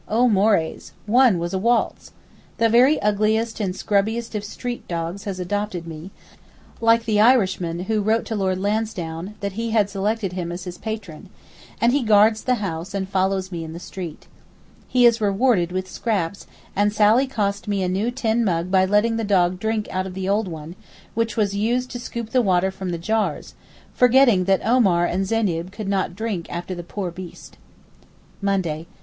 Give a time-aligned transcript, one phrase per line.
[0.07, 0.93] O mores!
[1.05, 2.11] one was a waltz.
[2.57, 8.25] The very ugliest and scrubbiest of street dogs has adopted me—like the Irishman who wrote
[8.25, 12.95] to Lord Lansdowne that he had selected him as his patron—and he guards the house
[12.95, 14.25] and follows me in the street.
[14.87, 19.17] He is rewarded with scraps, and Sally cost me a new tin mug by letting
[19.17, 20.75] the dog drink out of the old one,
[21.13, 23.53] which was used to scoop the water from the jars,
[23.93, 27.59] forgetting that Omar and Zeyneb could not drink after the poor beast.
[28.41, 28.87] Monday.